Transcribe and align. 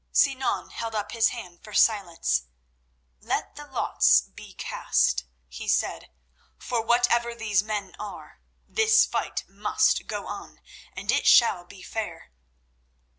Sinan 0.11 0.71
held 0.71 0.95
up 0.95 1.11
his 1.11 1.27
hand 1.27 1.63
for 1.63 1.73
silence. 1.75 2.45
"Let 3.19 3.55
the 3.55 3.67
lots 3.67 4.21
be 4.21 4.55
cast," 4.55 5.25
he 5.47 5.67
said, 5.67 6.09
"for 6.57 6.81
whatever 6.83 7.35
these 7.35 7.61
men 7.61 7.95
are, 7.99 8.41
this 8.67 9.05
fight 9.05 9.43
must 9.47 10.07
go 10.07 10.25
on, 10.25 10.59
and 10.93 11.11
it 11.11 11.27
shall 11.27 11.65
be 11.65 11.83
fair." 11.83 12.31